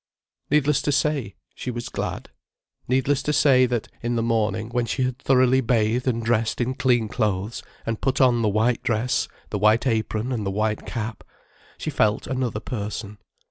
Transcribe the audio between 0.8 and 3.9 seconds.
to say, she was glad. Needless to say that,